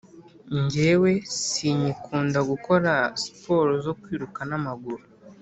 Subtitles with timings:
[0.61, 5.03] Njyewe sinyikunda gukora siporo zo kwiruka n’amaguru